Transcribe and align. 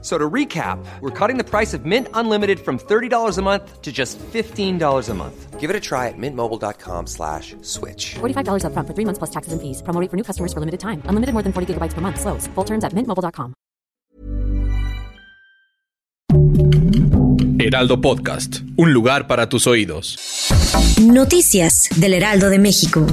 So 0.00 0.16
to 0.16 0.30
recap, 0.30 0.78
we're 1.00 1.10
cutting 1.10 1.38
the 1.38 1.44
price 1.44 1.74
of 1.74 1.84
Mint 1.84 2.06
Unlimited 2.14 2.60
from 2.60 2.78
$30 2.78 3.36
a 3.36 3.42
month 3.42 3.82
to 3.82 3.90
just 3.90 4.16
$15 4.32 5.08
a 5.08 5.14
month. 5.14 5.58
Give 5.58 5.70
it 5.70 5.74
a 5.74 5.80
try 5.80 6.06
at 6.06 6.14
mintmobile.com 6.16 7.08
slash 7.08 7.56
switch. 7.62 8.14
$45 8.20 8.62
upfront 8.62 8.86
for 8.86 8.94
three 8.94 9.04
months 9.04 9.18
plus 9.18 9.30
taxes 9.30 9.52
and 9.52 9.60
fees. 9.60 9.82
Promo 9.82 10.00
rate 10.00 10.08
for 10.08 10.16
new 10.16 10.22
customers 10.22 10.52
for 10.52 10.60
limited 10.60 10.78
time. 10.78 11.02
Unlimited 11.06 11.32
more 11.34 11.42
than 11.42 11.52
40 11.52 11.74
gigabytes 11.74 11.94
per 11.94 12.00
month. 12.00 12.20
Slows. 12.20 12.46
Full 12.54 12.64
terms 12.64 12.84
at 12.84 12.92
mintmobile.com. 12.94 13.54
Heraldo 17.60 18.00
Podcast, 18.00 18.60
un 18.76 18.92
lugar 18.92 19.26
para 19.26 19.48
tus 19.48 19.66
oídos. 19.66 20.16
Noticias 21.02 21.88
del 21.96 22.14
Heraldo 22.14 22.50
de 22.50 22.58
México. 22.60 23.04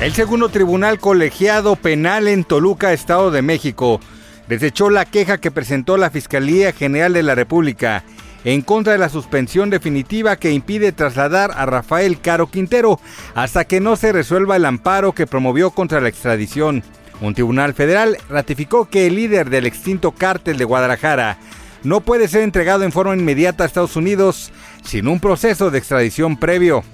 El 0.00 0.12
segundo 0.12 0.48
tribunal 0.48 0.98
colegiado 0.98 1.76
penal 1.76 2.26
en 2.26 2.44
Toluca, 2.44 2.92
Estado 2.92 3.30
de 3.30 3.42
México, 3.42 4.00
desechó 4.48 4.90
la 4.90 5.04
queja 5.04 5.38
que 5.38 5.50
presentó 5.50 5.96
la 5.96 6.10
Fiscalía 6.10 6.72
General 6.72 7.12
de 7.12 7.22
la 7.22 7.34
República 7.34 8.04
en 8.44 8.62
contra 8.62 8.92
de 8.92 8.98
la 8.98 9.08
suspensión 9.08 9.70
definitiva 9.70 10.36
que 10.36 10.52
impide 10.52 10.92
trasladar 10.92 11.50
a 11.56 11.66
Rafael 11.66 12.20
Caro 12.20 12.46
Quintero 12.46 13.00
hasta 13.34 13.64
que 13.64 13.80
no 13.80 13.96
se 13.96 14.12
resuelva 14.12 14.54
el 14.54 14.64
amparo 14.64 15.12
que 15.12 15.26
promovió 15.26 15.72
contra 15.72 16.00
la 16.00 16.08
extradición. 16.08 16.84
Un 17.20 17.34
tribunal 17.34 17.74
federal 17.74 18.18
ratificó 18.28 18.88
que 18.88 19.06
el 19.06 19.16
líder 19.16 19.50
del 19.50 19.66
extinto 19.66 20.12
cártel 20.12 20.58
de 20.58 20.64
Guadalajara 20.64 21.38
no 21.82 22.00
puede 22.00 22.28
ser 22.28 22.42
entregado 22.42 22.84
en 22.84 22.92
forma 22.92 23.16
inmediata 23.16 23.64
a 23.64 23.66
Estados 23.66 23.96
Unidos 23.96 24.52
sin 24.84 25.08
un 25.08 25.18
proceso 25.18 25.70
de 25.70 25.78
extradición 25.78 26.36
previo. 26.36 26.84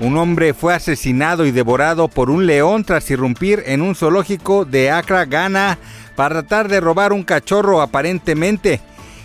Un 0.00 0.16
hombre 0.16 0.54
fue 0.54 0.74
asesinado 0.74 1.44
y 1.44 1.50
devorado 1.50 2.08
por 2.08 2.30
un 2.30 2.46
león 2.46 2.84
tras 2.84 3.10
irrumpir 3.10 3.62
en 3.66 3.82
un 3.82 3.94
zoológico 3.94 4.64
de 4.64 4.90
Accra, 4.90 5.24
Ghana, 5.24 5.78
para 6.20 6.42
tratar 6.42 6.68
de 6.68 6.80
robar 6.80 7.14
un 7.14 7.22
cachorro 7.22 7.80
aparentemente. 7.80 8.82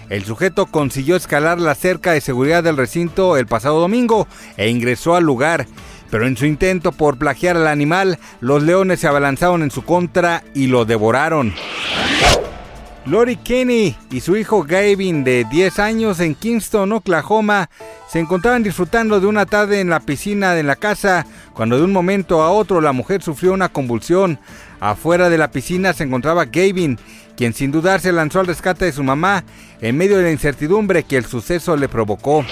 El 0.08 0.24
sujeto 0.24 0.66
consiguió 0.66 1.18
escalar 1.18 1.60
la 1.60 1.76
cerca 1.76 2.14
de 2.14 2.22
seguridad 2.22 2.64
del 2.64 2.78
recinto 2.78 3.36
el 3.36 3.48
pasado 3.48 3.82
domingo 3.82 4.30
e 4.56 4.70
ingresó 4.70 5.18
al 5.18 5.26
lugar, 5.26 5.68
pero 6.10 6.26
en 6.26 6.38
su 6.38 6.46
intento 6.46 6.94
por 6.94 7.18
plagiar 7.18 7.58
al 7.58 7.68
animal, 7.68 8.18
los 8.40 8.64
leones 8.64 9.02
se 9.02 9.10
abalanzaron 9.10 9.62
en 9.62 9.72
su 9.72 9.84
contra 9.84 10.46
y 10.54 10.68
lo 10.68 10.86
devoraron. 10.86 11.54
Lori 13.06 13.36
Kenny 13.36 13.96
y 14.10 14.20
su 14.20 14.36
hijo 14.36 14.64
Gavin 14.64 15.24
de 15.24 15.46
10 15.46 15.78
años 15.78 16.20
en 16.20 16.34
Kingston, 16.34 16.92
Oklahoma, 16.92 17.70
se 18.10 18.20
encontraban 18.20 18.64
disfrutando 18.64 19.20
de 19.20 19.28
una 19.28 19.46
tarde 19.46 19.80
en 19.80 19.90
la 19.90 20.00
piscina 20.00 20.56
de 20.56 20.64
la 20.64 20.76
casa 20.76 21.28
cuando 21.54 21.78
de 21.78 21.84
un 21.84 21.92
momento 21.92 22.42
a 22.42 22.50
otro 22.50 22.82
la 22.82 22.94
mujer 22.94 23.22
sufrió 23.22 23.54
una 23.54 23.70
convulsión. 23.70 24.40
Afuera 24.80 25.30
de 25.30 25.38
la 25.38 25.52
piscina 25.52 25.94
se 25.94 26.04
encontraba 26.04 26.46
Gavin, 26.46 26.98
quien 27.38 27.54
sin 27.54 27.72
dudar 27.72 28.02
se 28.02 28.12
lanzó 28.12 28.40
al 28.40 28.48
rescate 28.48 28.86
de 28.86 28.92
su 28.92 29.04
mamá 29.04 29.44
en 29.82 29.98
medio 29.98 30.18
de 30.18 30.24
la 30.24 30.32
incertidumbre 30.32 31.04
que 31.04 31.18
el 31.18 31.26
suceso 31.26 31.78
le 31.78 31.88
provocó. 31.88 32.44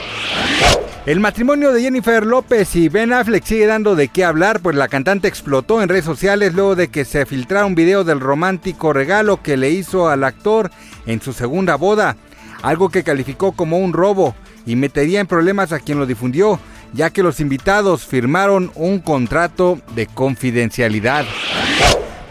El 1.05 1.19
matrimonio 1.19 1.73
de 1.73 1.81
Jennifer 1.81 2.25
López 2.25 2.77
y 2.77 2.87
Ben 2.87 3.11
Affleck 3.11 3.43
sigue 3.43 3.65
dando 3.65 3.93
de 3.93 4.07
qué 4.07 4.23
hablar, 4.23 4.61
pues 4.61 4.77
la 4.77 4.87
cantante 4.87 5.27
explotó 5.27 5.81
en 5.81 5.89
redes 5.89 6.05
sociales 6.05 6.53
luego 6.53 6.77
de 6.77 6.87
que 6.87 7.03
se 7.03 7.25
filtrara 7.25 7.65
un 7.65 7.75
video 7.75 8.05
del 8.05 8.21
romántico 8.21 8.93
regalo 8.93 9.41
que 9.41 9.57
le 9.57 9.69
hizo 9.69 10.07
al 10.07 10.23
actor 10.23 10.71
en 11.05 11.21
su 11.21 11.33
segunda 11.33 11.75
boda, 11.75 12.15
algo 12.61 12.87
que 12.87 13.03
calificó 13.03 13.51
como 13.51 13.79
un 13.79 13.91
robo 13.91 14.33
y 14.65 14.77
metería 14.77 15.19
en 15.19 15.27
problemas 15.27 15.73
a 15.73 15.79
quien 15.79 15.99
lo 15.99 16.05
difundió, 16.05 16.57
ya 16.93 17.09
que 17.09 17.21
los 17.21 17.42
invitados 17.42 18.05
firmaron 18.05 18.71
un 18.75 18.99
contrato 18.99 19.80
de 19.95 20.08
confidencialidad. 20.08 21.25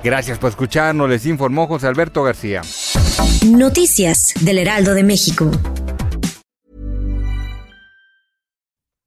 Gracias 0.02 0.38
por 0.38 0.48
escucharnos, 0.48 1.10
les 1.10 1.26
informó 1.26 1.66
José 1.66 1.88
Alberto 1.88 2.22
García. 2.22 2.62
Noticias 3.44 4.32
del 4.40 4.56
Heraldo 4.56 4.94
de 4.94 5.02
México. 5.02 5.50